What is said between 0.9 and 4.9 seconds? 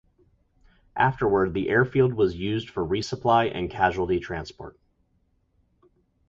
Afterward, the airfield was used for resupply and casualty transport.